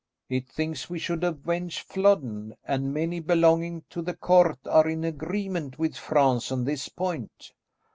[0.29, 5.77] "It thinks we should avenge Flodden; and many belonging to the court are in agreement
[5.77, 7.53] with France on this point."